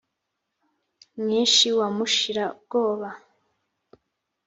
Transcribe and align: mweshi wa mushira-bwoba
mweshi 1.21 1.67
wa 1.79 1.87
mushira-bwoba 1.95 3.09